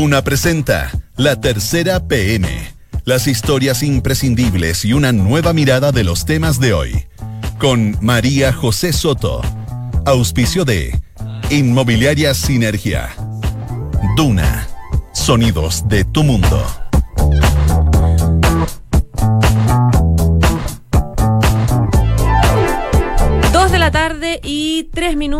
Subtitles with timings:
[0.00, 2.48] Duna presenta La Tercera PM.
[3.04, 7.04] Las historias imprescindibles y una nueva mirada de los temas de hoy.
[7.58, 9.42] Con María José Soto.
[10.06, 10.98] Auspicio de
[11.50, 13.10] Inmobiliaria Sinergia.
[14.16, 14.66] Duna.
[15.12, 16.66] Sonidos de tu mundo.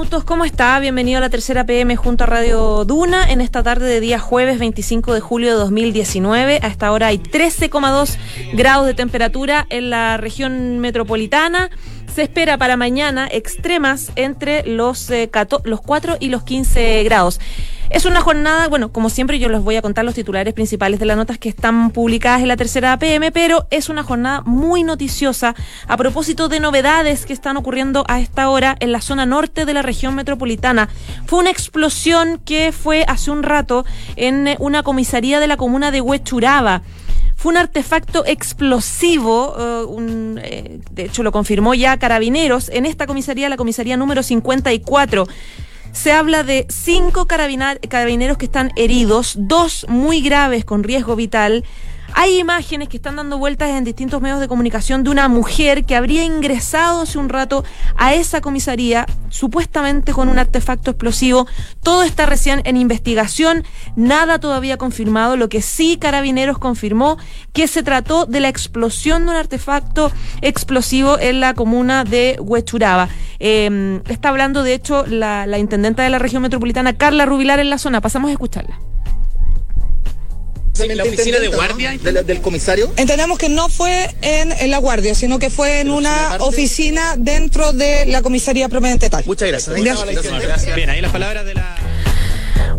[0.09, 0.81] ¿Cómo está?
[0.81, 4.59] Bienvenido a la tercera PM junto a Radio Duna en esta tarde de día jueves
[4.59, 6.61] 25 de julio de 2019.
[6.63, 8.17] A esta hora hay 13,2
[8.55, 11.69] grados de temperatura en la región metropolitana.
[12.13, 15.31] Se espera para mañana extremas entre los, eh,
[15.65, 17.39] los 4 y los 15 grados.
[17.91, 21.07] Es una jornada, bueno, como siempre yo les voy a contar los titulares principales de
[21.07, 25.57] las notas que están publicadas en la tercera PM, pero es una jornada muy noticiosa
[25.89, 29.75] a propósito de novedades que están ocurriendo a esta hora en la zona norte de
[29.75, 30.89] la región metropolitana.
[31.27, 36.01] Fue una explosión que fue hace un rato en una comisaría de la comuna de
[36.01, 36.83] Huechuraba
[37.41, 39.55] fue un artefacto explosivo,
[39.89, 45.27] uh, eh, de hecho lo confirmó ya Carabineros, en esta comisaría, la comisaría número 54.
[45.93, 51.65] Se habla de cinco carabineros que están heridos, dos muy graves con riesgo vital.
[52.15, 55.97] Hay imágenes que están dando vueltas en distintos medios de comunicación de una mujer que
[55.97, 57.65] habría ingresado hace un rato
[57.97, 61.47] a esa comisaría, supuestamente con un artefacto explosivo.
[61.83, 63.65] Todo está recién en investigación,
[63.97, 65.37] nada todavía confirmado.
[65.37, 67.17] Lo que sí Carabineros confirmó
[67.53, 73.09] que se trató de la explosión de un artefacto explosivo en la comuna de Huechuraba.
[73.39, 77.71] Em, está hablando, de hecho, la, la intendenta de la región metropolitana, Carla Rubilar, en
[77.71, 78.01] la zona.
[78.01, 78.79] Pasamos a escucharla
[80.81, 82.93] en la oficina de guardia del, comisario?
[82.97, 88.07] Entendemos que no fue en, la guardia, sino que fue en una oficina dentro de
[88.07, 89.25] la comisaría propiamente tal.
[89.27, 90.75] Muchas gracias.
[90.75, 91.80] Bien, ahí las palabras de la...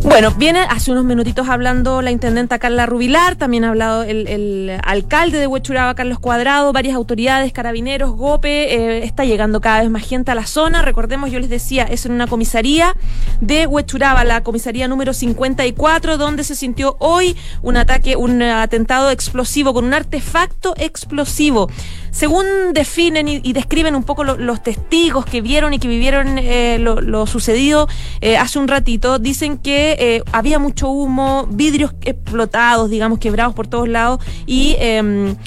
[0.03, 5.37] Bueno, viene hace unos minutitos hablando la intendenta Carla Rubilar, también ha hablado el, alcalde
[5.37, 10.31] de Huechuraba, Carlos Cuadrado, varias autoridades, carabineros, GOPE, eh, está llegando cada vez más gente
[10.31, 10.81] a la zona.
[10.81, 12.95] Recordemos, yo les decía, es en una comisaría
[13.41, 19.73] de Huechuraba, la comisaría número 54, donde se sintió hoy un ataque, un atentado explosivo
[19.73, 21.69] con un artefacto explosivo.
[22.11, 27.25] Según definen y, describen un poco los testigos que vieron y que vivieron eh, lo,
[27.25, 27.87] sucedido
[28.19, 33.67] eh, hace un ratito, dicen que eh, había mucho humo, vidrios explotados, digamos, quebrados por
[33.67, 35.37] todos lados y em,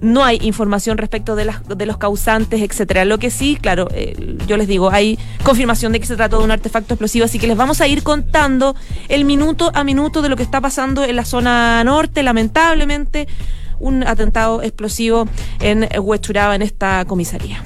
[0.00, 3.04] no hay información respecto de, de los causantes, etcétera.
[3.04, 3.88] Lo que sí, claro,
[4.46, 7.46] yo les digo, hay confirmación de que se trató de un artefacto explosivo, así que
[7.46, 8.74] les vamos a ir contando
[9.08, 13.28] el minuto a minuto de lo que está pasando en la zona norte, lamentablemente
[13.78, 15.28] un atentado explosivo
[15.60, 17.64] en Huechuraba, en esta comisaría.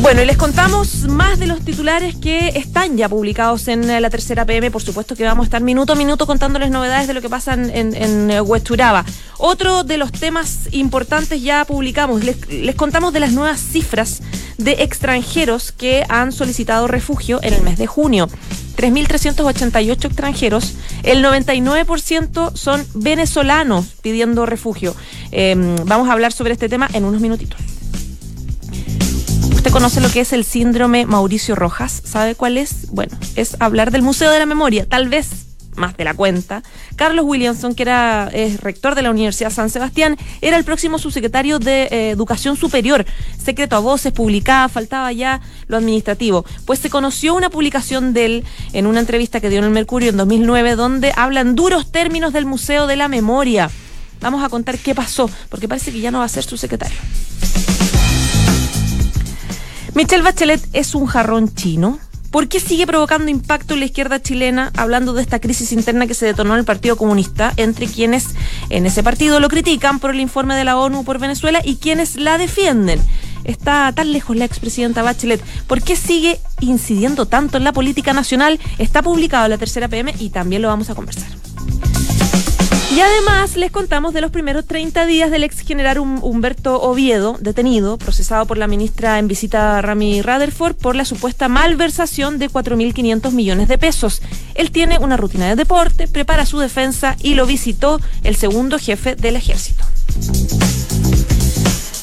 [0.00, 4.44] Bueno, y les contamos más de los titulares que están ya publicados en la tercera
[4.46, 4.70] PM.
[4.70, 7.54] Por supuesto que vamos a estar minuto a minuto contándoles novedades de lo que pasa
[7.54, 8.30] en, en.
[9.38, 12.22] Otro de los temas importantes ya publicamos.
[12.24, 14.22] Les contamos de las nuevas cifras
[14.56, 18.28] de extranjeros que han solicitado refugio en el mes de junio.
[18.78, 24.94] 3.388 extranjeros, el 99% son venezolanos pidiendo refugio.
[25.32, 27.60] Em, vamos a hablar sobre este tema en unos minutitos.
[29.52, 32.02] ¿Usted conoce lo que es el síndrome Mauricio Rojas?
[32.04, 32.92] ¿Sabe cuál es?
[32.92, 34.86] Bueno, es hablar del Museo de la Memoria.
[34.88, 35.47] Tal vez
[35.78, 36.62] más de la cuenta.
[36.96, 38.30] Carlos Williamson, que era
[38.60, 43.06] rector de la Universidad San Sebastián, era el próximo subsecretario de eh, Educación Superior.
[43.42, 46.44] Secreto a voces, publicada, faltaba ya lo administrativo.
[46.66, 50.10] Pues se conoció una publicación de él en una entrevista que dio en el Mercurio
[50.10, 53.70] en 2009, donde hablan duros términos del Museo de la Memoria.
[54.20, 56.98] Vamos a contar qué pasó, porque parece que ya no va a ser subsecretario.
[59.94, 61.98] Michelle Bachelet es un jarrón chino
[62.30, 66.14] ¿Por qué sigue provocando impacto en la izquierda chilena hablando de esta crisis interna que
[66.14, 68.26] se detonó en el Partido Comunista entre quienes
[68.68, 72.16] en ese partido lo critican por el informe de la ONU por Venezuela y quienes
[72.16, 73.00] la defienden?
[73.44, 75.42] Está tan lejos la expresidenta Bachelet.
[75.66, 78.60] ¿Por qué sigue incidiendo tanto en la política nacional?
[78.76, 81.28] Está publicado la tercera PM y también lo vamos a conversar.
[82.90, 87.98] Y además les contamos de los primeros 30 días del ex general Humberto Oviedo, detenido,
[87.98, 93.68] procesado por la ministra en visita Rami Rutherford por la supuesta malversación de 4.500 millones
[93.68, 94.22] de pesos.
[94.54, 99.16] Él tiene una rutina de deporte, prepara su defensa y lo visitó el segundo jefe
[99.16, 99.84] del ejército.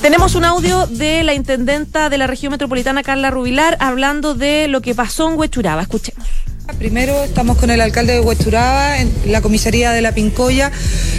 [0.01, 4.81] Tenemos un audio de la intendenta de la región metropolitana, Carla Rubilar, hablando de lo
[4.81, 5.81] que pasó en Huechuraba.
[5.81, 6.27] Escuchemos.
[6.73, 10.71] Primero estamos con el alcalde de Huesturaba en la comisaría de La Pincoya.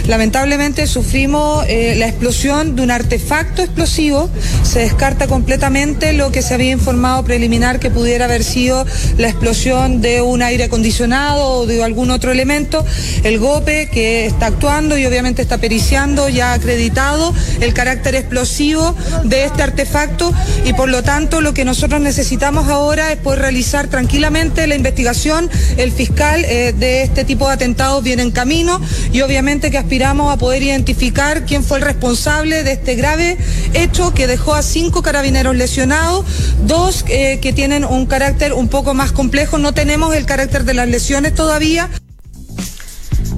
[0.05, 4.29] Lamentablemente sufrimos eh, la explosión de un artefacto explosivo.
[4.63, 8.85] Se descarta completamente lo que se había informado preliminar que pudiera haber sido
[9.17, 12.85] la explosión de un aire acondicionado o de algún otro elemento.
[13.23, 18.95] El GOPE que está actuando y obviamente está periciando, ya ha acreditado el carácter explosivo
[19.23, 20.33] de este artefacto
[20.65, 25.36] y por lo tanto lo que nosotros necesitamos ahora es poder realizar tranquilamente la investigación
[25.77, 28.81] el fiscal eh, de este tipo de atentados viene en camino
[29.11, 33.37] y obviamente que aspiramos a poder identificar quién fue el responsable de este grave
[33.73, 36.25] hecho que dejó a cinco carabineros lesionados,
[36.65, 39.57] dos eh, que tienen un carácter un poco más complejo.
[39.57, 41.89] No tenemos el carácter de las lesiones todavía.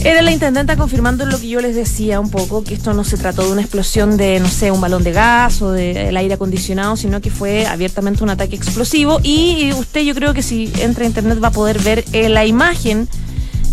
[0.04, 3.18] Era la intendenta confirmando lo que yo les decía un poco, que esto no se
[3.18, 6.96] trató de una explosión de, no sé, un balón de gas o del aire acondicionado,
[6.96, 9.20] sino que fue abiertamente un ataque explosivo.
[9.24, 12.46] Y usted yo creo que si entra a internet va a poder ver eh, la
[12.46, 13.10] imagen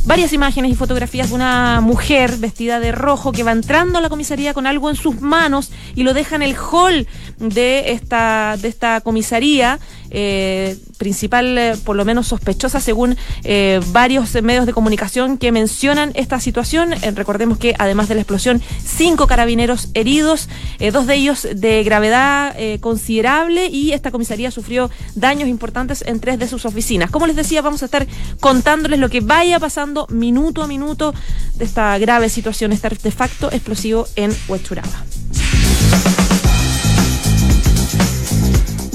[0.06, 4.08] varias imágenes y fotografías de una mujer vestida de rojo que va entrando a la
[4.08, 7.08] comisaría con algo en sus manos y lo deja en el hall
[7.38, 14.34] de esta, de esta comisaría, eh, principal, eh, por lo menos sospechosa, según eh, varios
[14.42, 16.94] medios de comunicación que mencionan esta situación.
[17.14, 20.48] recordemos que además de la explosión, cinco carabineros heridos,
[20.92, 26.48] dos de ellos de gravedad considerable y esta comisaría sufrió daños importantes en tres de
[26.48, 27.10] sus oficinas.
[27.10, 28.06] Como les decía, vamos a estar
[28.40, 31.14] contándoles lo que vaya pasando minuto a minuto
[31.54, 35.04] de esta grave situación, este artefacto explosivo en Huechuraba.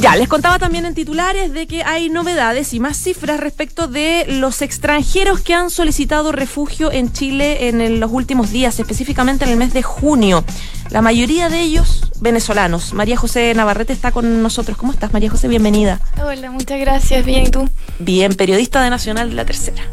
[0.02, 4.26] Ya, les contaba también en titulares de que hay novedades y más cifras respecto de
[4.28, 9.58] los extranjeros que han solicitado refugio en Chile en los últimos días, específicamente en el
[9.58, 10.44] mes de junio.
[10.90, 12.96] La mayoría de ellos venezolanos.
[12.96, 14.76] María José Navarrete está con nosotros.
[14.76, 15.48] ¿Cómo estás, María José?
[15.48, 16.00] Bienvenida.
[16.20, 17.24] Hola, muchas gracias.
[17.24, 17.70] Bien, ¿y tú?
[18.00, 19.84] Bien, periodista de Nacional de la Tercera.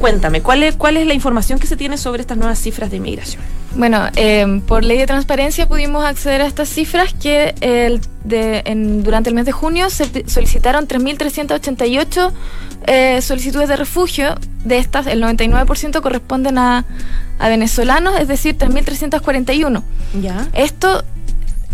[0.00, 2.96] Cuéntame, ¿cuál es, ¿cuál es la información que se tiene sobre estas nuevas cifras de
[2.96, 3.57] inmigración?
[3.76, 9.02] Bueno, eh, por ley de transparencia pudimos acceder a estas cifras que el, de, en,
[9.02, 12.32] durante el mes de junio se solicitaron 3.388
[12.86, 14.36] eh, solicitudes de refugio.
[14.64, 16.84] De estas, el 99% corresponden a,
[17.38, 19.82] a venezolanos, es decir, 3.341.
[20.20, 20.48] ¿Ya?
[20.54, 21.04] Esto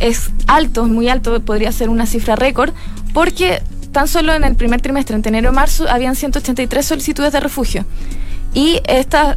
[0.00, 2.72] es alto, muy alto, podría ser una cifra récord,
[3.12, 3.62] porque
[3.92, 7.86] tan solo en el primer trimestre, entre enero y marzo, habían 183 solicitudes de refugio.
[8.54, 9.36] Y esta,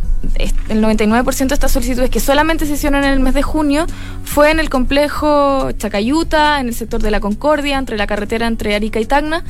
[0.69, 3.87] el 99% de estas solicitudes que solamente se hicieron en el mes de junio
[4.23, 8.75] fue en el complejo Chacayuta, en el sector de la Concordia, entre la carretera entre
[8.75, 9.43] Arica y Tacna,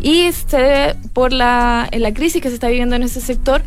[0.00, 3.62] y se por la, la crisis que se está viviendo en ese sector,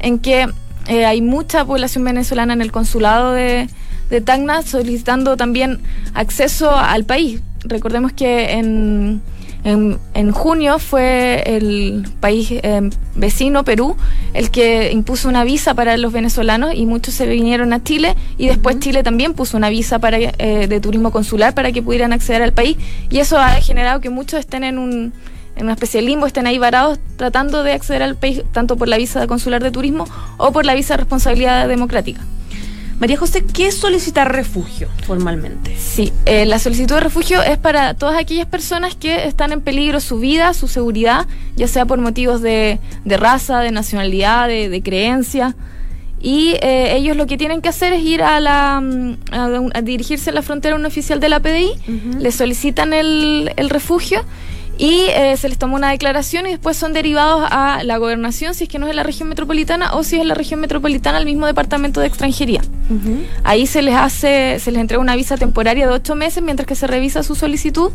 [0.00, 0.48] en que
[0.88, 3.68] eh, hay mucha población venezolana en el consulado de,
[4.10, 5.80] de Tacna solicitando también
[6.14, 7.42] acceso al país.
[7.64, 9.22] Recordemos que en
[9.64, 13.96] en, junio fue el país eh, vecino, Perú,
[14.32, 18.46] el que impuso una visa para los venezolanos y muchos se vinieron a Chile y
[18.46, 22.42] después Chile también puso una visa para, eh, de turismo consular para que pudieran acceder
[22.42, 22.76] al país
[23.10, 25.12] y eso ha generado que muchos estén en un
[25.56, 28.88] en una especie de limbo, estén ahí varados tratando de acceder al país tanto por
[28.88, 30.06] la visa consular de turismo
[30.36, 32.20] o por la visa de responsabilidad democrática.
[32.98, 35.76] María José, ¿qué es solicitar refugio formalmente?
[35.76, 40.00] Sí, eh, la solicitud de refugio es para todas aquellas personas que están en peligro
[40.00, 41.26] su vida, su seguridad,
[41.56, 45.54] ya sea por motivos de, raza, de nacionalidad, de, creencia.
[46.20, 49.18] Y eh, ellos lo que tienen que hacer es ir a la mm,
[49.74, 51.72] a, dirigirse a la frontera a un oficial de la PDI,
[52.18, 54.24] le solicitan el, el refugio
[54.78, 58.64] y eh, se les toma una declaración y después son derivados a la gobernación si
[58.64, 61.18] es que no es en la región metropolitana o si es en la región metropolitana
[61.18, 62.60] al mismo departamento de extranjería.
[63.42, 66.74] Ahí se les hace, se les entrega una visa temporaria de ocho meses mientras que
[66.74, 67.90] se revisa su solicitud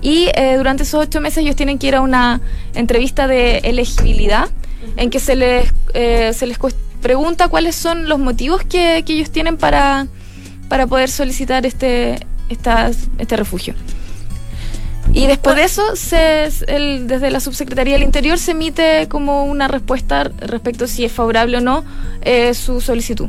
[0.00, 2.40] y eh, durante esos ocho meses ellos tienen que ir a una
[2.74, 4.48] entrevista de elegibilidad
[4.96, 6.58] en que se les, eh, se les
[7.02, 10.06] pregunta cuáles son los motivos que, que ellos tienen para,
[10.68, 13.74] para poder solicitar este, este refugio.
[15.12, 19.68] Y después de eso, se, el, desde la Subsecretaría del Interior se emite como una
[19.68, 21.84] respuesta respecto a si es favorable o no
[22.22, 23.28] eh, su solicitud.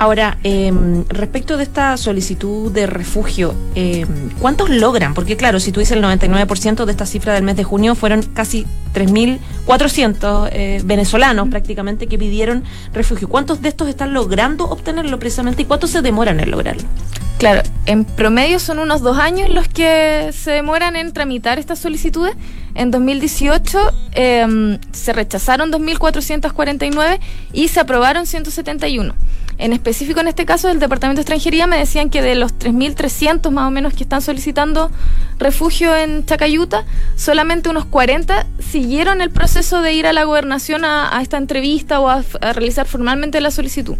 [0.00, 5.12] Ahora, em, respecto de esta solicitud de refugio, em, ¿cuántos logran?
[5.12, 8.22] Porque claro, si tú dices el 99% de esta cifra del mes de junio fueron
[8.22, 12.62] casi 3.400 eh, venezolanos prácticamente que pidieron
[12.92, 13.28] refugio.
[13.28, 16.84] ¿Cuántos de estos están logrando obtenerlo precisamente y cuántos se demoran en lograrlo?
[17.38, 22.34] Claro, en promedio son unos dos años los que se demoran en tramitar estas solicitudes.
[22.74, 23.78] En 2018
[24.12, 27.20] em, se rechazaron 2.449
[27.52, 29.14] y se aprobaron 171.
[29.58, 33.50] En específico, en este caso del Departamento de Extranjería, me decían que de los 3.300
[33.52, 34.90] más o menos que están solicitando
[35.38, 41.16] refugio en Chacayuta, solamente unos 40 siguieron el proceso de ir a la gobernación a,
[41.22, 43.96] esta entrevista o a, realizar formalmente la solicitud.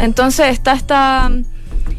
[0.00, 1.30] Entonces está esta...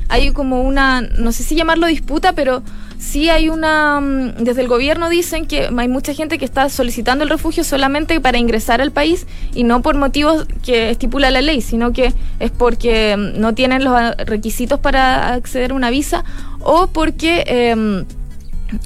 [0.07, 2.63] Hay como una, no sé si llamarlo disputa, pero
[2.97, 7.23] sí hay una, mm, desde el gobierno dicen que hay mucha gente que está solicitando
[7.23, 11.61] el refugio solamente para ingresar al país y no por motivos que estipula la ley,
[11.61, 13.93] sino que es porque mm, no tienen los
[14.25, 16.23] requisitos para acceder a una visa
[16.59, 17.43] o porque...
[17.47, 18.05] Em,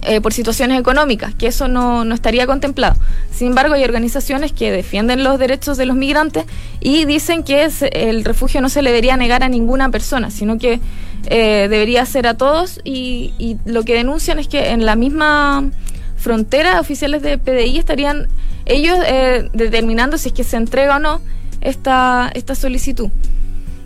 [0.03, 2.95] eh, por situaciones económicas, que eso no, no, estaría contemplado.
[3.31, 6.45] Sin embargo, hay organizaciones que defienden los derechos de los migrantes
[6.79, 10.79] y dicen que el refugio no se le debería negar a ninguna persona, sino que
[11.25, 15.69] eh, debería ser a todos y, lo que denuncian es que en la misma
[16.15, 18.27] frontera oficiales de PDI estarían
[18.65, 21.21] ellos eh, determinando si es que se entrega o no
[21.61, 23.09] esta, esta solicitud.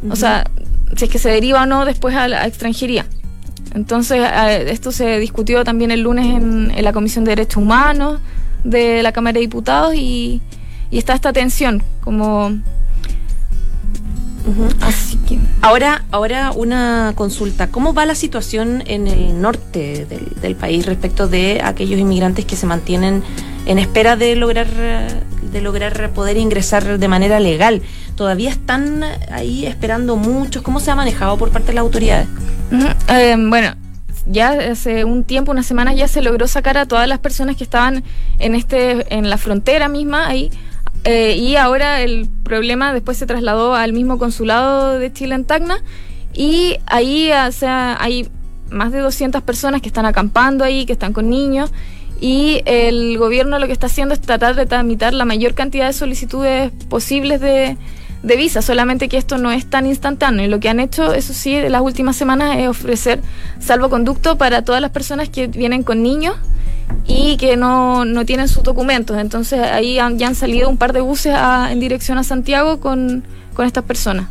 [0.09, 0.45] O sea,
[0.95, 3.07] si es que se deriva o no después a la extranjería.
[3.77, 4.27] Entonces,
[4.67, 8.19] esto se discutió también el lunes en, la Comisión de Derechos Humanos
[8.63, 10.41] de la Cámara de Diputados y,
[10.91, 12.51] y está esta tensión, como
[14.81, 15.39] Así que.
[15.61, 17.67] Ahora, ahora una consulta.
[17.67, 20.07] ¿Cómo va la situación en el norte
[20.41, 23.23] del, país respecto de aquellos inmigrantes que se mantienen
[23.65, 27.81] en espera de lograr de lograr poder ingresar de manera legal?
[28.15, 30.61] ¿Todavía están ahí esperando muchos?
[30.61, 32.27] ¿Cómo se ha manejado por parte de las autoridades?
[33.09, 33.75] Eh, bueno,
[34.25, 37.63] ya hace un tiempo, unas semanas, ya se logró sacar a todas las personas que
[37.63, 38.03] estaban
[38.39, 40.51] en este, en la frontera misma ahí.
[41.03, 45.77] Eh, y ahora el problema después se trasladó al mismo consulado de Chile en Tacna.
[46.33, 48.29] Y ahí o sea, hay
[48.69, 51.71] más de 200 personas que están acampando ahí, que están con niños.
[52.19, 55.93] Y el gobierno lo que está haciendo es tratar de tramitar la mayor cantidad de
[55.93, 57.77] solicitudes posibles de,
[58.27, 60.45] de visa, solamente que esto no es tan instantáneo.
[60.45, 63.21] Y lo que han hecho, eso sí, en las últimas semanas es ofrecer
[63.59, 66.35] salvoconducto para todas las personas que vienen con niños
[67.05, 69.17] y que no, no tienen sus documentos.
[69.17, 71.35] Entonces ahí ya han salido un par de buses
[71.69, 74.27] en dirección a Santiago con, con estas personas.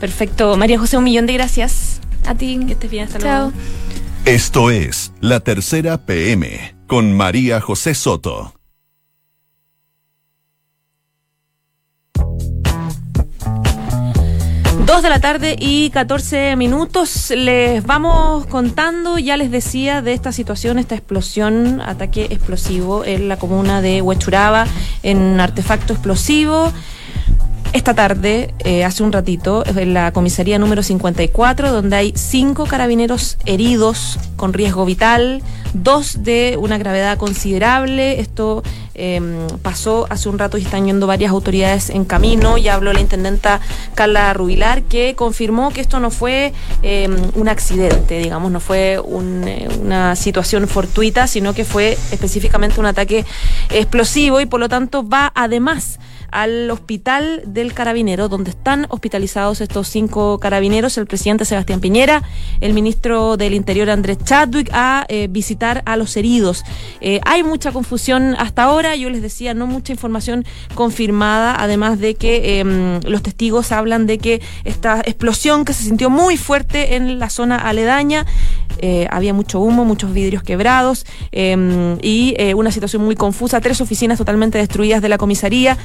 [0.00, 0.56] Perfecto.
[0.56, 2.00] María José, un millón de gracias.
[2.26, 2.60] A ti.
[2.66, 3.04] Que estés bien.
[3.04, 3.52] Hasta Chao.
[4.24, 8.54] Esto es La Tercera PM con María José Soto.
[14.94, 17.32] Dos de la tarde y 14 minutos.
[17.36, 23.36] Les vamos contando, ya les decía, de esta situación, esta explosión, ataque explosivo en la
[23.36, 24.68] comuna de Huechuraba,
[25.02, 26.72] en artefacto explosivo.
[27.74, 33.36] Esta tarde, eh, hace un ratito, en la comisaría número 54, donde hay cinco carabineros
[33.46, 38.20] heridos con riesgo vital, dos de una gravedad considerable.
[38.20, 38.62] Esto
[38.94, 42.58] em, pasó hace un rato y están yendo varias autoridades en camino.
[42.58, 43.60] Ya habló la intendenta
[43.96, 46.52] Carla Rubilar, que confirmó que esto no fue
[46.82, 52.86] em, un accidente, digamos, no fue eh, una situación fortuita, sino que fue específicamente un
[52.86, 53.24] ataque
[53.70, 55.98] explosivo y por lo tanto va además
[56.30, 62.22] al hospital del carabinero, donde están hospitalizados estos cinco carabineros, el presidente Sebastián Piñera,
[62.60, 66.64] el ministro del Interior Andrés Chadwick, a eh, visitar a los heridos.
[67.00, 72.14] Eh, hay mucha confusión hasta ahora, yo les decía, no mucha información confirmada, además de
[72.14, 77.18] que em, los testigos hablan de que esta explosión que se sintió muy fuerte en
[77.18, 78.26] la zona aledaña,
[78.78, 84.18] eh, había mucho humo, muchos vidrios quebrados em, y una situación muy confusa, tres oficinas
[84.18, 85.78] totalmente destruidas de la comisaría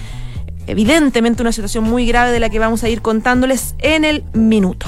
[0.68, 4.88] evidentemente una situación muy grave de la que vamos a ir contándoles en el minuto.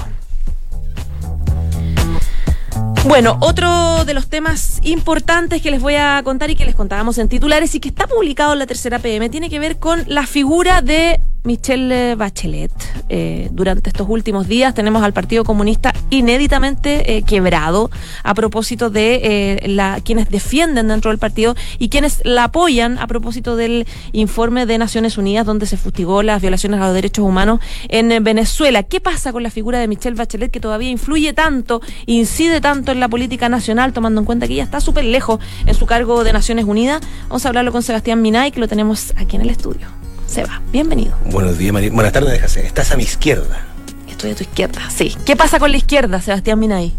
[3.06, 7.18] Bueno, otro de los temas importantes que les voy a contar y que les contábamos
[7.18, 10.28] en titulares y que está publicado en la tercera PM tiene que ver con la
[10.28, 12.72] figura de Michelle Bachelet.
[13.10, 17.90] Eh, durante estos últimos días tenemos al Partido Comunista inéditamente eh, quebrado
[18.24, 23.08] a propósito de eh, la, quienes defienden dentro del partido y quienes la apoyan a
[23.08, 27.60] propósito del informe de Naciones Unidas donde se fustigó las violaciones a los derechos humanos
[27.90, 28.84] en Venezuela.
[28.84, 33.00] ¿Qué pasa con la figura de Michelle Bachelet que todavía influye tanto, incide tanto en
[33.00, 36.34] la política nacional, tomando en cuenta que ella está súper lejos en su cargo de
[36.34, 37.02] Naciones Unidas?
[37.28, 40.01] Vamos a hablarlo con Sebastián Minay, que lo tenemos aquí en el estudio.
[40.32, 41.14] Seba, bienvenido.
[41.26, 41.92] Buenos días, María.
[41.92, 42.66] Buenas tardes, José.
[42.66, 43.66] Estás a mi izquierda.
[44.10, 45.14] Estoy a tu izquierda, sí.
[45.26, 46.94] ¿Qué pasa con la izquierda, Sebastián Minay?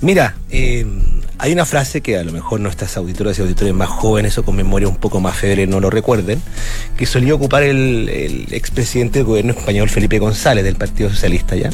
[0.00, 0.86] Mira, eh,
[1.42, 4.54] Hay una frase que a lo mejor nuestras auditoras y auditores más jóvenes o con
[4.54, 6.40] memoria un poco más febre no lo recuerden,
[6.96, 11.70] que solía ocupar el, el expresidente del gobierno español Felipe González del Partido Socialista ya,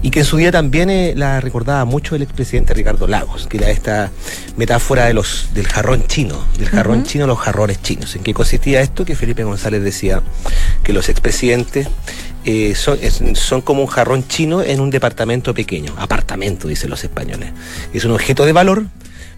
[0.00, 3.58] y que en su día también eh, la recordaba mucho el expresidente Ricardo Lagos, que
[3.58, 4.10] era esta
[4.56, 8.16] metáfora de los, del jarrón chino, del jarrón chino, los jarrones chinos.
[8.16, 9.04] ¿En qué consistía esto?
[9.04, 10.22] Que Felipe González decía
[10.82, 11.88] que los expresidentes
[12.44, 12.98] eh, son,
[13.36, 17.50] son como un jarrón chino en un departamento pequeño, apartamento, dicen los españoles.
[17.92, 18.86] Es un objeto de valor,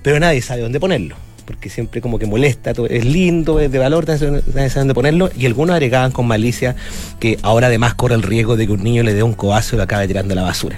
[0.02, 1.16] pero nadie sabe dónde ponerlo.
[1.46, 5.30] Porque siempre como que molesta, es lindo, es de valor, nadie nadie sabe dónde ponerlo.
[5.38, 6.74] Y algunos agregaban con malicia
[7.20, 9.78] que ahora además corre el riesgo de que un niño le dé un coazo y
[9.78, 10.76] lo acabe tirando a la basura.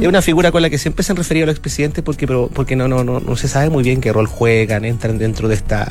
[0.00, 2.76] Es una figura con la que siempre se han referido los expresidentes porque, pero- porque
[2.76, 5.90] no, no, no, no se sabe muy bien qué rol juegan, entran dentro de esta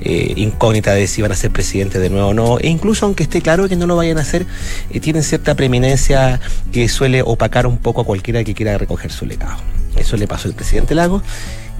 [0.00, 2.58] eh, incógnita de si van a ser presidentes de nuevo o no.
[2.58, 4.46] E incluso aunque esté claro que no lo vayan a hacer,
[4.90, 6.40] eh, tienen cierta preeminencia
[6.72, 9.58] que suele opacar un poco a cualquiera que quiera recoger su legado.
[9.96, 11.22] Eso le pasó al presidente Lago.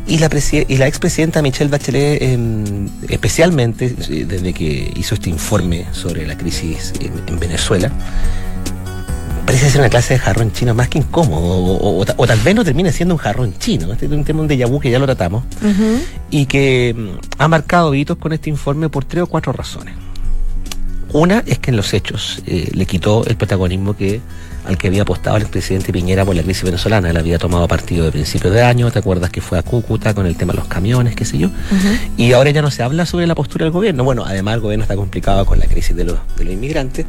[0.08, 0.30] Y la,
[0.68, 6.94] y la expresidenta Michelle Bachelet, em, especialmente desde que hizo este informe sobre la crisis
[7.00, 7.92] en, en Venezuela,
[9.44, 12.26] parece ser una clase de jarrón chino más que incómodo, o, o- o ta- o
[12.26, 13.92] tal vez no termine siendo un jarrón chino.
[13.92, 15.44] Este es un tema de vu que ya lo tratamos,
[16.30, 17.08] y que mm,
[17.42, 19.94] ha marcado hitos con este informe por tres o cuatro razones.
[21.12, 24.20] Una es que en los hechos eh, le quitó el protagonismo que
[24.66, 27.10] al que había apostado el presidente Piñera por la crisis venezolana.
[27.10, 30.26] Él había tomado partido de principios de año, ¿te acuerdas que fue a Cúcuta con
[30.26, 31.50] el tema de los camiones, qué sé yo?
[32.16, 34.04] Y ahora ya no se habla sobre la postura del gobierno.
[34.04, 37.06] Bueno, además el gobierno está complicado con la crisis de los, de los inmigrantes,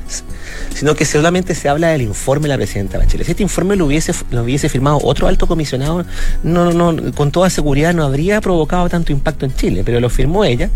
[0.74, 3.26] sino que solamente se habla del informe de la presidenta Bachelet.
[3.26, 6.06] Si este informe lo hubiese, lo hubiese firmado otro alto comisionado,
[6.44, 10.10] no, no, no, con toda seguridad no habría provocado tanto impacto en Chile, pero lo
[10.10, 10.70] firmó ella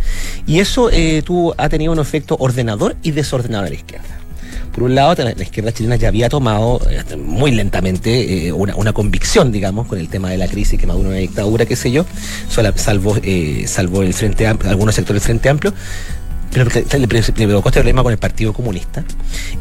[0.45, 4.22] y eso eh, tuvo, ha tenido un efecto ordenador y desordenador a la izquierda.
[4.73, 8.91] Por un lado, la izquierda chilena ya había tomado eh, muy lentamente eh, una, una
[8.91, 12.05] convicción, digamos, con el tema de la crisis, que Maduro una dictadura, qué sé yo,
[12.49, 15.73] salvo, eh, salvo el Frente Amplio, algunos sectores del Frente Amplio,
[16.51, 19.03] pero le, provocó este problema con el Partido Comunista.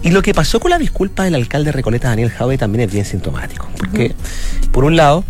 [0.02, 2.92] Y lo que pasó con la disculpa del alcalde de Recoleta, Daniel Jaue, también es
[2.92, 3.68] bien sintomático.
[3.78, 4.14] Porque,
[4.72, 5.24] por un lado,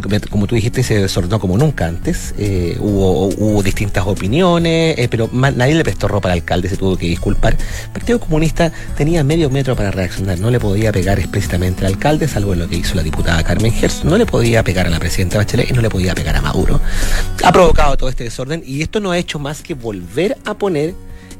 [0.00, 2.34] como tú dijiste, se desordenó como nunca antes.
[2.38, 6.96] Eh, hubo, hubo distintas opiniones, eh, pero nadie le prestó ropa al alcalde, se tuvo
[6.96, 7.56] que disculpar.
[7.84, 12.28] El Partido Comunista tenía medio metro para reaccionar, no le podía pegar explícitamente al alcalde,
[12.28, 14.98] salvo en lo que hizo la diputada Carmen Gers, no le podía pegar a la
[14.98, 16.80] presidenta Bachelet y no le podía pegar a Maduro.
[17.44, 20.94] Ha provocado todo este desorden y esto no ha hecho más que volver a poner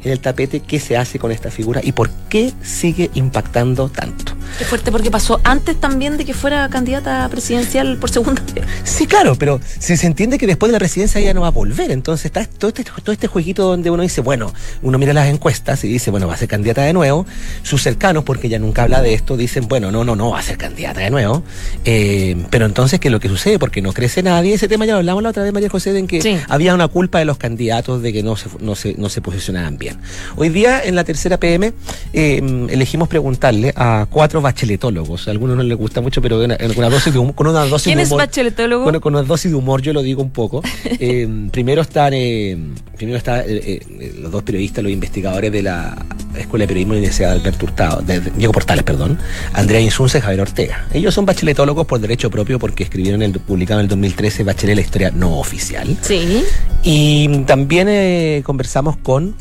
[0.07, 4.33] en el tapete qué se hace con esta figura y por qué sigue impactando tanto.
[4.59, 8.65] Qué fuerte, porque pasó antes también de que fuera candidata presidencial por segunda vez.
[8.85, 11.51] Sí, claro, pero se, se entiende que después de la presidencia ella no va a
[11.51, 11.91] volver.
[11.91, 15.83] Entonces está todo este, todo este jueguito donde uno dice, bueno, uno mira las encuestas
[15.85, 17.27] y dice, bueno, va a ser candidata de nuevo.
[17.65, 20.43] Sus cercanos, porque ella nunca habla de esto, dicen, bueno, no, no, no, va a
[20.43, 21.43] ser candidata de nuevo.
[21.85, 23.59] Eh, pero entonces, ¿qué es lo que sucede?
[23.59, 24.55] Porque no crece nadie.
[24.55, 26.39] Ese tema ya lo hablamos la otra vez, María José, en que Sí.
[26.49, 29.77] había una culpa de los candidatos de que no se, no se, no se posicionaban
[29.77, 29.96] bien.
[30.37, 31.73] Hoy día, en la tercera PM,
[32.13, 35.29] eh, elegimos preguntarle a cuatro bacheletólogos.
[35.29, 37.35] A algunos no les gusta mucho, pero con una dosis de humor.
[37.35, 38.85] Con una dosis ¿Quién de es humor- bacheletólogo?
[38.85, 40.63] Bueno, con una dosis de humor yo lo digo un poco.
[40.99, 42.57] Eh, primero están, eh,
[42.97, 45.95] primero están eh, eh, los dos periodistas, los investigadores de la
[46.39, 49.19] Escuela de Periodismo de la Universidad de Alberto Hurtado, de, de- Diego Portales, perdón,
[49.53, 50.87] Andrea Insunza y Javier Ortega.
[50.95, 54.81] Ellos son bacheletólogos por derecho propio porque escribieron, el, publicaron en el 2013 Bachelet la
[54.83, 55.97] historia no oficial.
[56.01, 56.45] Sí.
[56.83, 59.35] Y también eh, conversamos con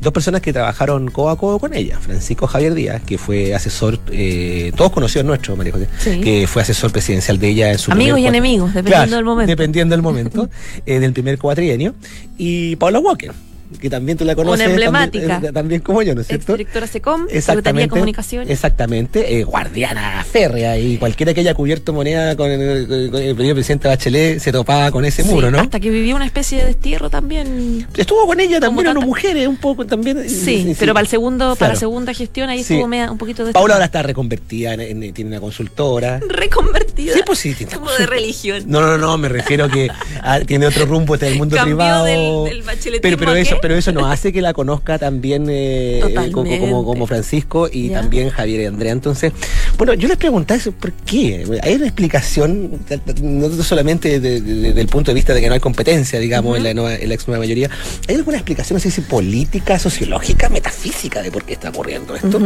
[0.00, 1.98] dos personas que trabajaron codo a codo con ella.
[1.98, 6.20] Francisco Javier Díaz, que fue asesor, eh, todos conocidos nuestros, María José, Sí.
[6.20, 9.50] que fue asesor presidencial de ella en su Amigos y enemigos, dependiendo del momento.
[9.50, 10.48] Dependiendo del momento,
[10.86, 11.94] eh, del primer cuatrienio.
[12.36, 13.32] Y Paula Walker,
[13.80, 14.66] que también tú la conoces.
[14.66, 15.26] emblemática.
[15.28, 16.52] También, eh, también como yo, ¿no es cierto?
[16.52, 17.88] Exdirectora SECOM, Secretaría de.
[17.88, 18.50] Comunicaciones.
[18.50, 23.54] Exactamente, eh, guardiana férrea y cualquiera que haya cubierto moneda con el, con el primer
[23.54, 25.60] presidente Bachelet se topaba con ese Sí, muro, ¿no?
[25.60, 27.86] Hasta que vivió una especie de destierro también.
[27.96, 30.28] Estuvo con ella también, tanta- mujeres, un poco también.
[30.28, 33.52] Sí, pero para el segundo, para la segunda gestión ahí estuvo media- un poquito de
[33.52, 36.20] Paula ahora está reconvertida, en- en- tiene una consultora.
[36.28, 37.14] reconvertida.
[37.14, 38.62] Sí, pues sí, tiene Como una de religión.
[38.66, 39.88] No, no, no, me refiero que
[40.22, 42.04] ah, tiene otro rumbo está el mundo Cambió privado.
[42.04, 43.57] del- del pero, pero eso?
[43.60, 46.32] Pero eso no hace que la conozca también eh, Totalmente.
[46.32, 48.00] como, como, como Francisco y Ya.
[48.00, 48.92] también Javier y Andrea.
[48.92, 49.32] Entonces,
[49.76, 51.44] bueno, yo les preguntaba eso, ¿por qué?
[51.62, 52.80] Hay una explicación,
[53.22, 56.56] no solamente de- de- desde el punto de vista de que no hay competencia, digamos,
[56.56, 57.70] en, la nueva, en la ex nueva mayoría.
[58.08, 62.40] ¿Hay alguna explicación, si política, sociológica, metafísica de por qué está ocurriendo esto?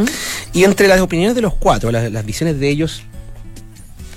[0.52, 3.02] Y entre las opiniones de los cuatro, las, las visiones de ellos,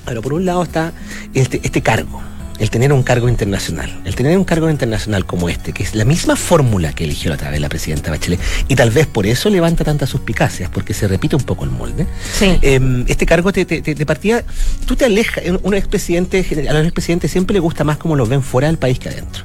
[0.05, 0.93] Bueno, por un lado está
[1.34, 2.21] este, este cargo.
[2.59, 6.05] El tener un cargo internacional, el tener un cargo internacional como este, que es la
[6.05, 9.49] misma fórmula que eligió la otra vez la presidenta Bachelet, y tal vez por eso
[9.49, 12.07] levanta tantas suspicacias, porque se repite un poco el molde.
[12.33, 12.57] Sí.
[12.61, 14.43] Eh, este cargo te, te, te, partía,
[14.85, 18.41] tú te alejas, un expresidente, a los expresidentes siempre le gusta más como los ven
[18.41, 19.43] fuera del país que adentro.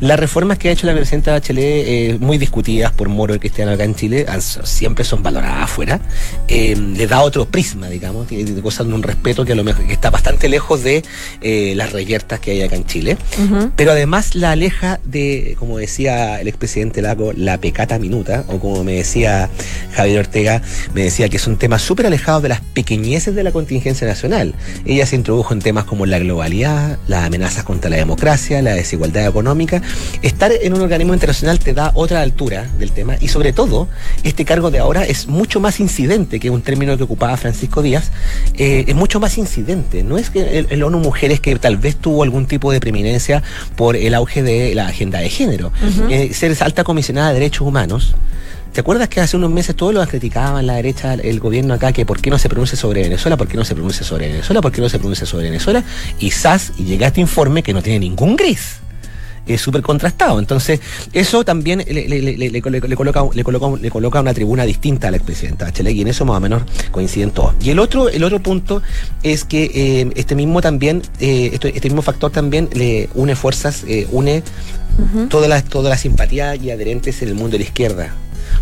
[0.00, 3.72] Las reformas que ha hecho la presidenta Bachelet, eh, muy discutidas por Moro y Cristiano
[3.72, 6.00] acá en Chile, han, siempre son valoradas afuera.
[6.48, 8.28] Eh, le da otro prisma, digamos,
[8.62, 11.04] gozando un respeto que a lo mejor que está bastante lejos de
[11.40, 13.16] eh, las reyertas que hay acá en Chile.
[13.42, 13.70] Ujú.
[13.76, 18.84] Pero además la aleja de, como decía el expresidente Lago, la pecata minuta, o como
[18.84, 19.48] me decía
[19.94, 20.62] Javier Ortega,
[20.94, 24.54] me decía que es un tema súper alejado de las pequeñeces de la contingencia nacional.
[24.84, 29.26] Ella se introdujo en temas como la globalidad, las amenazas contra la democracia, la desigualdad
[29.26, 29.47] económica.
[30.22, 33.88] Estar en un organismo internacional te da otra altura del tema y sobre todo,
[34.22, 38.10] este cargo de ahora es mucho más incidente, que un término que ocupaba Francisco Díaz,
[38.56, 40.02] eh, es mucho más incidente.
[40.02, 43.42] No es que el, el ONU Mujeres que tal vez tuvo algún tipo de preeminencia
[43.76, 45.72] por el auge de la agenda de género.
[46.10, 48.14] Eh, ser alta comisionada de derechos humanos.
[48.72, 52.04] ¿Te acuerdas que hace unos meses todos los criticaban la derecha, el gobierno acá, que
[52.04, 54.72] por qué no se pronuncia sobre Venezuela, por qué no se pronuncia sobre Venezuela, por
[54.72, 55.82] qué no se pronuncia sobre Venezuela?
[56.18, 58.76] Y SAS, y llega este informe que no tiene ningún gris.
[59.48, 60.38] Es súper contrastado.
[60.38, 60.80] Entonces,
[61.12, 62.96] eso también le, le- le- le- coloca, le,
[63.44, 66.40] coloca, le coloca una tribuna distinta a la expresidenta Bachelet, y en eso más o
[66.40, 67.54] menos coinciden todos.
[67.60, 68.82] Y el otro, el otro punto
[69.22, 73.84] es que eh, este mismo también, eh, esto- este mismo factor también le une fuerzas,
[73.88, 74.42] eh, une
[75.28, 78.14] toda, la, toda la simpatía y adherentes en el mundo de la izquierda.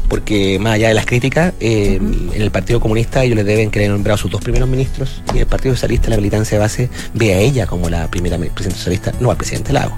[0.09, 3.79] Porque más allá de las críticas, eh, en el Partido Comunista ellos le deben que
[3.81, 6.91] le nombrado a sus dos primeros ministros y el Partido Socialista, la militancia de base,
[7.15, 9.95] ve a ella como la primera presidenta socialista, no al presidente Lago.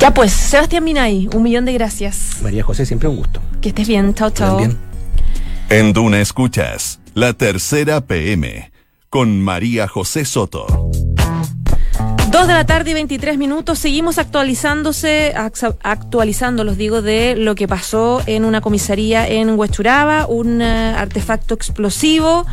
[0.00, 2.38] Ya pues, Sebastián Minay, un millón de gracias.
[2.42, 3.42] María José, siempre un gusto.
[3.60, 4.14] Que estés bien.
[4.14, 4.56] Chao, chao.
[4.56, 4.78] También.
[5.68, 8.72] En Duna Escuchas, la tercera PM,
[9.10, 10.90] con María José Soto.
[12.30, 13.78] Dos de la tarde y 23 minutos.
[13.78, 15.34] Seguimos actualizándose,
[15.82, 21.52] actualizando, los digo, de lo que pasó en una comisaría en Huechuraba, un eh, artefacto
[21.52, 22.46] explosivo.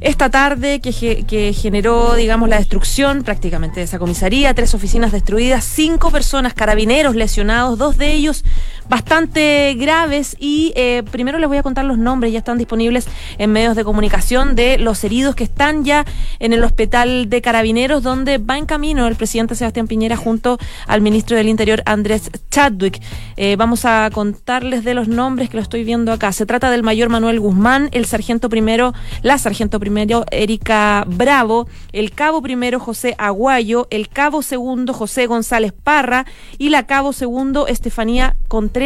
[0.00, 5.64] Esta tarde que, que generó, digamos, la destrucción prácticamente de esa comisaría, tres oficinas destruidas,
[5.64, 8.44] cinco personas, carabineros lesionados, dos de ellos
[8.88, 13.52] bastante graves y eh, primero les voy a contar los nombres, ya están disponibles en
[13.52, 16.06] medios de comunicación de los heridos que están ya
[16.38, 21.00] en el hospital de carabineros donde va en camino el presidente Sebastián Piñera junto al
[21.00, 23.00] ministro del Interior Andrés Chadwick.
[23.36, 26.32] Eh, vamos a contarles de los nombres que lo estoy viendo acá.
[26.32, 32.12] Se trata del mayor Manuel Guzmán, el sargento primero, la sargento primero Erika Bravo, el
[32.12, 36.24] cabo primero José Aguayo, el cabo segundo José González Parra
[36.56, 38.77] y la cabo segundo Estefanía Contreras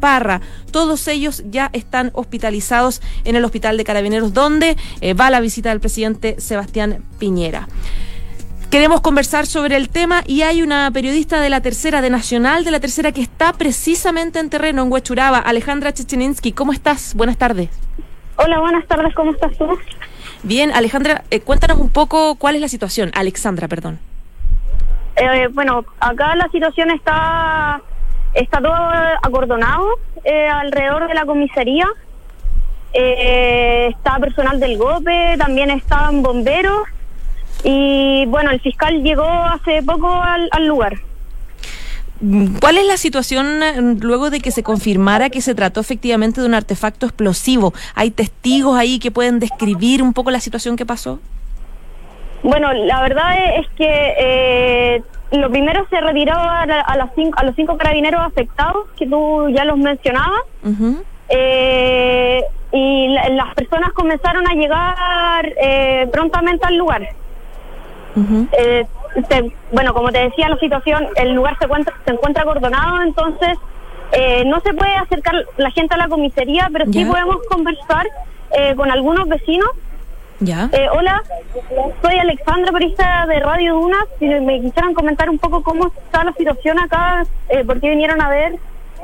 [0.00, 0.40] Parra.
[0.70, 5.70] Todos ellos ya están hospitalizados en el hospital de carabineros donde eh, va la visita
[5.70, 7.68] del presidente Sebastián Piñera.
[8.70, 12.70] Queremos conversar sobre el tema y hay una periodista de la tercera, de Nacional de
[12.70, 16.52] la tercera, que está precisamente en terreno en Huechuraba, Alejandra Checheninsky.
[16.52, 17.14] ¿Cómo estás?
[17.16, 17.68] Buenas tardes.
[18.36, 19.76] Hola, buenas tardes, ¿cómo estás tú?
[20.44, 23.10] Bien, Alejandra, eh, cuéntanos un poco cuál es la situación.
[23.14, 23.98] Alexandra, perdón.
[25.16, 27.82] Eh, bueno, acá la situación está
[28.34, 28.74] está todo
[29.22, 29.86] acordonado
[30.24, 31.86] eh, alrededor de la comisaría.
[32.92, 36.82] Eh, está personal del GOPE, también estaban bomberos
[37.62, 40.94] y bueno, el fiscal llegó hace poco al, al lugar.
[42.60, 46.46] ¿Cuál es la situación eh, luego de que se confirmara que se trató efectivamente de
[46.46, 47.72] un artefacto explosivo?
[47.94, 51.18] ¿Hay testigos ahí que pueden describir un poco la situación que pasó?
[52.42, 57.38] Bueno, la verdad es que eh, lo primero se retiró a, la- a las cinco-
[57.38, 60.40] a los cinco carabineros afectados, que tú ya los mencionabas.
[61.28, 67.08] Eh, y la- las personas comenzaron a llegar eh, prontamente al lugar.
[68.52, 68.86] Eh,
[69.72, 73.56] bueno, como te decía, la situación, el lugar se encuentra, se encuentra acordonado, entonces
[74.12, 78.06] eh, no se puede acercar la gente a la comisaría, pero sí podemos conversar
[78.52, 79.68] eh, con algunos vecinos.
[80.40, 80.70] ¿Ya?
[80.72, 81.22] Eh, hola,
[82.02, 83.98] soy Alexandra, periodista de Radio Duna.
[84.18, 88.20] Si me quisieran comentar un poco cómo está la situación acá, eh, por qué vinieron
[88.22, 88.54] a ver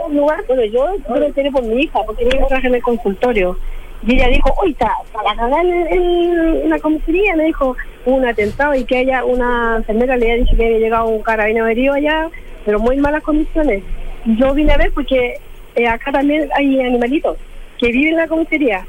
[0.09, 0.44] el lugar.
[0.49, 3.59] Bueno, yo, lo enteré por mi hija, porque mi hija trabaja en el consultorio.
[4.07, 4.92] Y ella dijo, oye, está,
[5.25, 7.37] la cagada en, en- en la comisaría.
[7.37, 10.79] Me dijo, hubo un atentado y que ella, una enfermera le había dicho que había
[10.79, 12.29] llegado un carabinero herido allá,
[12.64, 13.83] pero muy malas condiciones.
[14.25, 15.38] Y yo vine a ver porque
[15.75, 17.37] eh, acá también hay animalitos
[17.79, 18.87] que viven en la comisaría.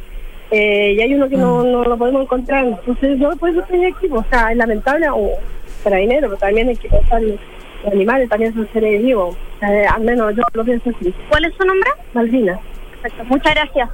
[0.51, 2.65] Eh, y hay uno que no, no lo podemos encontrar.
[2.65, 4.07] Entonces por eso estoy aquí.
[4.12, 5.31] O sea, es lamentable, o
[5.83, 7.39] carabinero, pero también hay que pensar en los
[7.93, 9.36] animales, también son seres vivos.
[9.62, 11.13] Eh, al menos yo lo pienso así.
[11.29, 11.89] ¿Cuál es su nombre?
[12.13, 12.60] Malvina.
[13.01, 13.89] Perfecto, muchas gracias.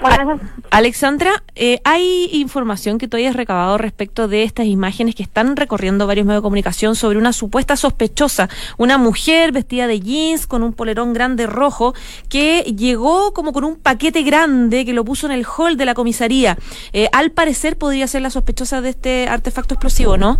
[0.00, 5.22] Bueno, eso- Alexandra, eh, ¿hay información que tú hayas recabado respecto de estas imágenes que
[5.22, 10.46] están recorriendo varios medios de comunicación sobre una supuesta sospechosa, una mujer vestida de jeans
[10.46, 11.94] con un polerón grande rojo
[12.28, 15.94] que llegó como con un paquete grande que lo puso en el hall de la
[15.94, 16.56] comisaría?
[16.92, 20.38] Eh, al parecer podría ser la sospechosa de este artefacto explosivo, ¿no?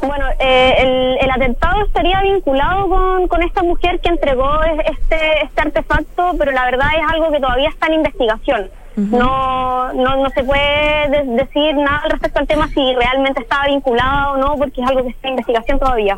[0.00, 5.42] Bueno, eh, el, el atentado estaría vinculado con, con esta mujer que entregó es- este,
[5.44, 8.70] este artefacto, pero la verdad es algo que todavía está en investigación.
[8.96, 14.32] no, no, no se puede de- decir nada respecto al tema si realmente estaba vinculado
[14.32, 16.16] o no, porque es algo que está en investigación todavía.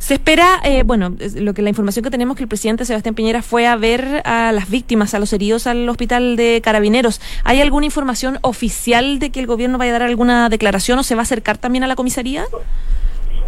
[0.00, 3.42] Se espera, eh, bueno, lo que la información que tenemos que el presidente Sebastián Piñera
[3.42, 7.20] fue a ver a las víctimas, a los heridos al hospital de Carabineros.
[7.44, 11.14] ¿Hay alguna información oficial de que el gobierno vaya a dar alguna declaración o se
[11.14, 12.46] va a acercar también a la comisaría?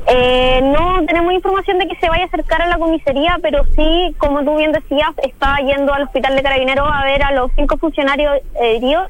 [0.09, 4.15] Eh, no tenemos información de que se vaya a acercar a la comisaría, pero sí,
[4.19, 7.79] como tú bien decías, está yendo al hospital de Carabineros a ver a los cinco
[7.79, 9.09] funcionarios heridos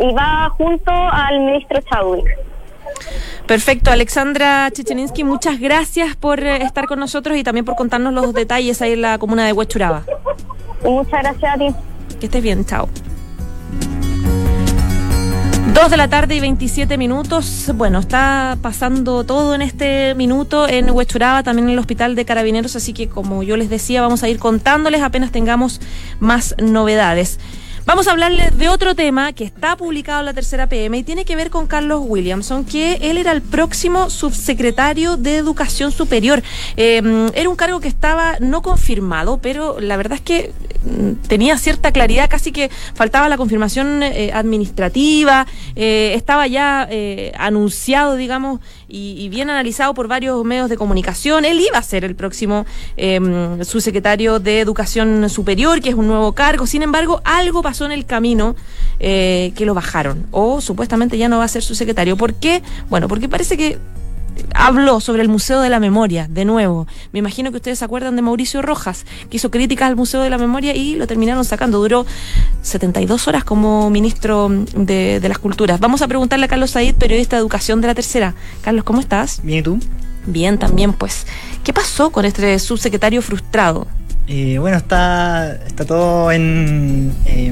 [0.00, 2.26] y va junto al ministro Chadwick.
[3.50, 8.32] Perfecto, Alexandra Checheninsky, muchas gracias por eh, estar con nosotros y también por contarnos los
[8.32, 10.04] detalles ahí en la comuna de Huechuraba.
[10.84, 11.74] Y muchas gracias a ti.
[12.20, 12.88] Que estés bien, chao.
[15.74, 17.72] Dos de la tarde y 27 minutos.
[17.74, 22.76] Bueno, está pasando todo en este minuto en Huechuraba, también en el hospital de Carabineros,
[22.76, 25.80] así que como yo les decía, vamos a ir contándoles apenas tengamos
[26.20, 27.40] más novedades.
[27.90, 31.24] Vamos a hablarles de otro tema que está publicado en la tercera PM y tiene
[31.24, 36.40] que ver con Carlos Williamson, que él era el próximo subsecretario de Educación Superior.
[36.76, 37.02] Eh,
[37.34, 40.52] era un cargo que estaba no confirmado, pero la verdad es que
[40.84, 47.32] mm, tenía cierta claridad, casi que faltaba la confirmación eh, administrativa, eh, estaba ya eh,
[47.36, 51.44] anunciado, digamos, y, y bien analizado por varios medios de comunicación.
[51.44, 53.18] Él iba a ser el próximo eh,
[53.62, 56.66] subsecretario de Educación Superior, que es un nuevo cargo.
[56.66, 58.56] Sin embargo, algo pasó en el camino
[58.98, 62.16] eh, que lo bajaron, o supuestamente ya no va a ser subsecretario.
[62.16, 62.62] ¿Por qué?
[62.88, 63.78] Bueno, porque parece que
[64.54, 66.86] habló sobre el Museo de la Memoria, de nuevo.
[67.12, 70.30] Me imagino que ustedes se acuerdan de Mauricio Rojas, que hizo críticas al Museo de
[70.30, 71.80] la Memoria y lo terminaron sacando.
[71.80, 72.06] Duró
[72.62, 75.80] 72 horas como ministro de, de las Culturas.
[75.80, 78.34] Vamos a preguntarle a Carlos Said, periodista de Educación de la Tercera.
[78.62, 79.40] Carlos, ¿cómo estás?
[79.42, 79.78] Bien, ¿y tú?
[80.26, 81.26] Bien, también, pues.
[81.64, 83.86] ¿Qué pasó con este subsecretario frustrado?
[84.32, 87.50] Eh, bueno, está, está todo en eh,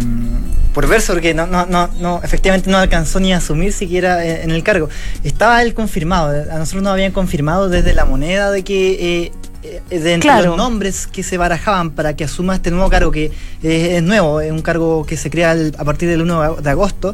[0.72, 4.42] por verse porque no, no, no, no, efectivamente no alcanzó ni a asumir siquiera en,
[4.42, 4.88] en el cargo.
[5.24, 9.80] Estaba él confirmado, a nosotros nos habían confirmado desde la moneda de que eh, eh,
[9.90, 10.48] de entre Claro.
[10.50, 14.40] los nombres que se barajaban para que asuma este nuevo cargo, que eh, es nuevo,
[14.40, 17.12] es un cargo que se crea el- a partir del 1 de agosto,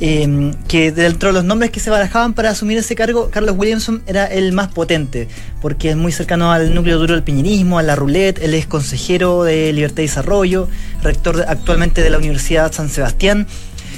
[0.00, 4.02] eh, que dentro de los nombres que se barajaban para asumir ese cargo, Carlos Williamson
[4.06, 5.28] era el más potente,
[5.60, 9.44] porque es muy cercano al núcleo duro del piñerismo, a la roulette, él es consejero
[9.44, 10.68] de Libertad y Desarrollo,
[11.02, 13.46] rector actualmente de la Universidad San Sebastián.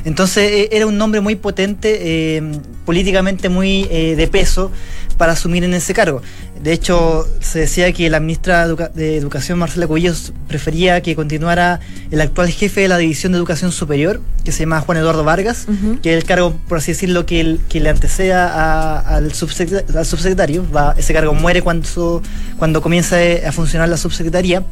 [0.05, 1.99] Entonces eh, era un nombre muy potente,
[2.37, 2.43] eh,
[2.85, 4.73] políticamente muy eh, de peso
[5.17, 6.23] para asumir en ese cargo.
[6.63, 11.17] De hecho, se decía que la ministra de Educa- de Educación, Marcela Cubillos, prefería que
[11.17, 11.81] continuara
[12.13, 15.67] el actual jefe de la División de Educación Superior, que se llama Juan Eduardo Vargas,
[15.69, 16.01] Ujú.
[16.01, 19.99] que es el cargo, por así decirlo, que, el- que le anteceda a- al, subsecretario,
[19.99, 20.65] al subsecretario.
[20.71, 22.23] Va, ese cargo muere cuando,
[22.59, 24.63] cuando comienza eh, a funcionar la subsecretaría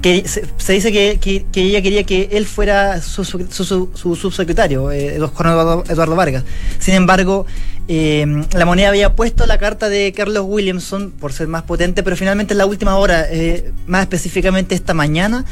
[0.00, 3.90] que se, se dice que, que- que ella quería que él fuera su, su- su-
[3.94, 6.42] su subsecretario, eh, Eduardo Vargas.
[6.78, 7.44] Sin embargo,
[7.88, 12.16] eh, la moneda había puesto la carta de Carlos Williamson por ser más potente, pero
[12.16, 15.44] finalmente en la última hora, eh, más específicamente esta mañana,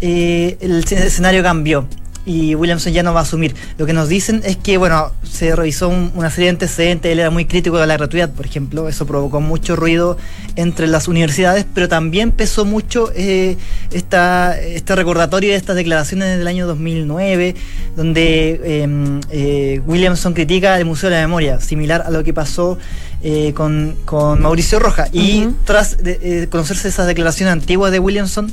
[0.00, 1.88] eh, el escenario cambió.
[2.26, 3.54] Y Williamson ya no va a asumir.
[3.78, 7.12] Lo que nos dicen es que, bueno, se revisó un- una serie de antecedentes.
[7.12, 8.88] Él era muy crítico de la gratuidad, por ejemplo.
[8.88, 10.16] Eso provocó mucho ruido
[10.56, 13.56] entre las universidades, pero también pesó mucho eh,
[13.92, 17.54] esta, este recordatorio de estas declaraciones del año 2009,
[17.96, 18.88] donde eh,
[19.30, 22.76] eh, Williamson critica el Museo de la Memoria, similar a lo que pasó
[23.22, 25.06] eh, con, con Mauricio Roja.
[25.12, 28.52] Y tras de, eh, conocerse esas declaraciones antiguas de Williamson,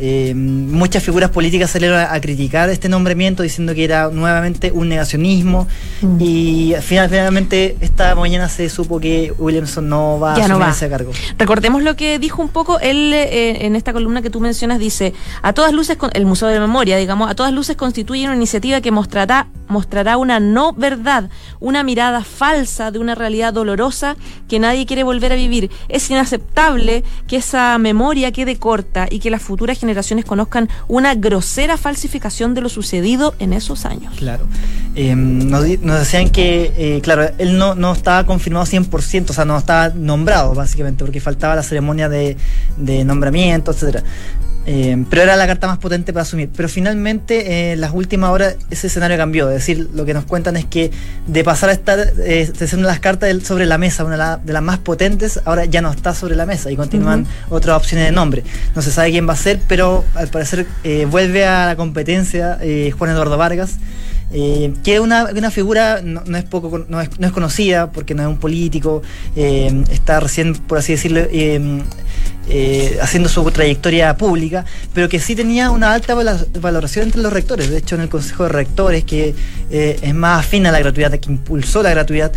[0.00, 4.88] eh, muchas figuras políticas salieron a, a criticar este nombramiento diciendo que era nuevamente un
[4.88, 5.66] negacionismo
[6.00, 6.16] Mm.
[6.20, 10.62] y al final, finalmente esta mañana se supo que Williamson no va a no asumir
[10.62, 10.70] va.
[10.70, 11.10] ese cargo.
[11.38, 15.12] Recordemos lo que dijo un poco él eh, en esta columna que tú mencionas, dice,
[15.42, 18.80] a todas luces, con- el Museo de Memoria, digamos, a todas luces constituye una iniciativa
[18.80, 24.16] que mostrará, mostrará una no verdad, una mirada falsa de una realidad dolorosa
[24.48, 25.70] que nadie quiere volver a vivir.
[25.88, 31.76] Es inaceptable que esa memoria quede corta y que las futuras generaciones conozcan una grosera
[31.76, 34.14] falsificación de lo sucedido en esos años.
[34.16, 34.46] Claro.
[34.94, 39.44] Eh, nos, nos decían que, eh, claro, él no, no estaba confirmado 100%, o sea,
[39.44, 42.36] no estaba nombrado, básicamente, porque faltaba la ceremonia de,
[42.76, 44.02] de nombramiento, etcétera.
[44.70, 46.50] Eh, pero era la carta más potente para asumir.
[46.54, 49.48] Pero finalmente, en las últimas horas, ese escenario cambió.
[49.48, 50.90] Es decir, lo que nos cuentan es que
[51.26, 54.04] de pasar a estar, eh, de ser una de las cartas del- sobre la mesa,
[54.04, 56.76] una de, la- de las más potentes, ahora ya no está sobre la mesa y
[56.76, 58.44] continúan otras opciones de nombre.
[58.74, 62.58] No se sabe quién va a ser, pero al parecer eh, vuelve a la competencia
[62.60, 63.76] eh, Juan Eduardo Vargas.
[64.30, 68.14] Eh, que es una, una figura no, es poco no es, no es conocida porque
[68.14, 69.00] no es un político
[69.36, 71.22] eh, está recién por así decirlo
[72.50, 74.64] eh, haciendo su trayectoria pública,
[74.94, 77.68] pero que sí tenía una alta valoración entre los rectores.
[77.68, 79.34] De hecho, en el Consejo de Rectores, que
[79.70, 82.32] es más afín a la gratuidad, que impulsó la gratuidad,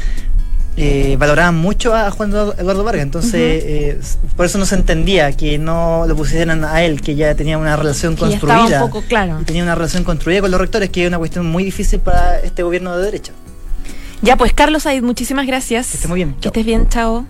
[0.77, 3.03] eh, valoraban mucho a Juan Eduardo Vargas.
[3.03, 3.33] Entonces,
[3.65, 3.99] eh,
[4.35, 7.75] por eso no se entendía que no lo pusieran a él, que ya tenía una
[7.75, 8.63] relación Que construida.
[8.65, 9.39] estaba un poco claro.
[9.41, 12.39] y tenía una relación construida con los rectores, que es una cuestión muy difícil para
[12.39, 13.33] este gobierno de derecha.
[14.21, 15.87] Ya, pues Carlos Said, muchísimas gracias.
[15.89, 16.33] Que esté muy bien.
[16.35, 16.49] Que Chao.
[16.51, 17.25] estés bien, chao.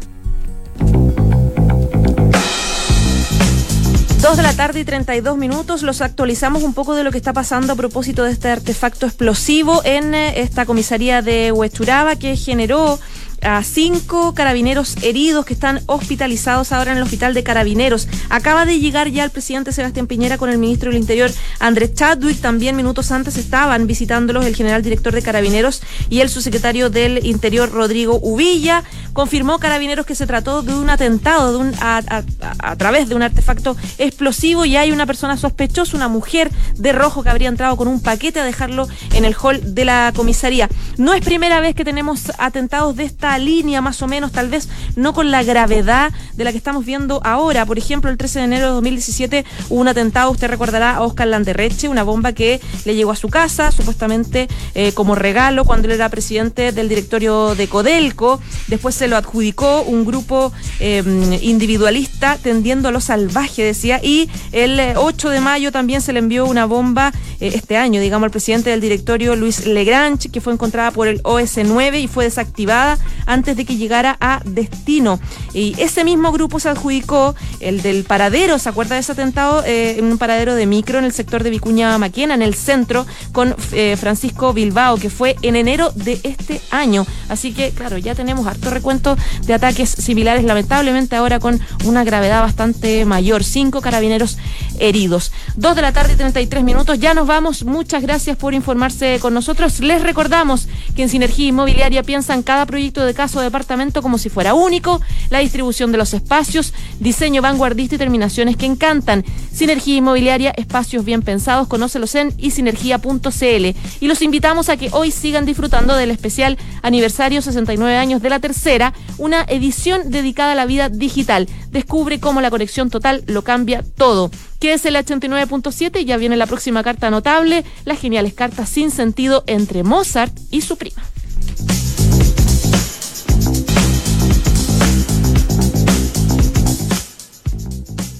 [4.22, 5.82] Dos de la tarde y 32 minutos.
[5.82, 9.82] Los actualizamos un poco de lo que está pasando a propósito de este artefacto explosivo
[9.84, 13.00] en eh, esta comisaría de Huechuraba que generó
[13.42, 18.08] a cinco carabineros heridos que están hospitalizados ahora en el hospital de carabineros.
[18.30, 22.40] Acaba de llegar ya el presidente Sebastián Piñera con el ministro del Interior Andrés Chadwick.
[22.40, 27.72] También minutos antes estaban visitándolos el general director de carabineros y el subsecretario del Interior
[27.72, 28.84] Rodrigo Uvilla.
[29.14, 34.78] Confirmó carabineros que se trató de un atentado a través de un artefacto explosivo y
[34.78, 38.44] hay una persona sospechosa, una mujer de rojo que habría entrado con un paquete a
[38.44, 40.70] dejarlo en el hall de la comisaría.
[40.98, 44.70] No es primera vez que tenemos atentados de esta línea, más o menos, tal vez
[44.96, 47.66] no con la gravedad de la que estamos viendo ahora.
[47.66, 51.28] Por ejemplo, el 13 de enero de 2017 hubo un atentado, usted recordará, a Oscar
[51.28, 55.94] Landerreche, una bomba que le llegó a su casa, supuestamente eh, como regalo cuando él
[55.96, 58.40] era presidente del directorio de Codelco.
[58.68, 61.02] Después se lo adjudicó un grupo eh,
[61.42, 64.00] individualista tendiendo a lo salvaje, decía.
[64.04, 68.00] Y el eh, 8 de mayo también se le envió una bomba eh, este año,
[68.00, 72.26] digamos, al presidente del directorio, Luis Legrange, que fue encontrada por el OS9 y fue
[72.26, 75.20] desactivada antes de que llegara a destino.
[75.52, 79.64] Y ese mismo grupo se adjudicó el del paradero, ¿se acuerda de ese atentado?
[79.66, 83.08] Eh, en un paradero de micro en el sector de Vicuña Maquena, en el centro,
[83.32, 87.08] con eh, Francisco Bilbao, que fue en enero de este año.
[87.30, 93.06] Así que, claro, ya tenemos harto de ataques similares, lamentablemente ahora con una gravedad bastante
[93.06, 93.44] mayor.
[93.44, 94.38] Cinco carabineros
[94.80, 95.32] heridos.
[95.56, 97.00] Dos de la tarde, 33 minutos.
[97.00, 97.64] Ya nos vamos.
[97.64, 99.80] Muchas gracias por informarse con nosotros.
[99.80, 104.30] Les recordamos que en Sinergia Inmobiliaria piensan cada proyecto de casa o departamento como si
[104.30, 109.24] fuera único, la distribución de los espacios, diseño vanguardista y terminaciones que encantan.
[109.54, 113.66] Sinergia Inmobiliaria, espacios bien pensados, conócelos en isinergia.cl.
[114.00, 118.40] Y los invitamos a que hoy sigan disfrutando del especial aniversario 69 años de la
[118.40, 118.81] tercera,
[119.18, 121.48] una edición dedicada a la vida digital.
[121.70, 124.32] Descubre cómo la conexión total lo cambia todo.
[124.60, 128.92] Que es el 89.7 y ya viene la próxima carta notable, las geniales cartas sin
[128.92, 131.02] sentido entre Mozart y su prima.